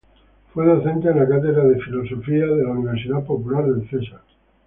[0.51, 4.21] Fue docente de Cátedra en filosofía de la Universidad Popular del Cesar.